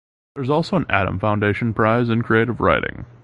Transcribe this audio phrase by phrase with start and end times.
[0.33, 3.05] There is also an Adam Foundation Prize in Creative Writing.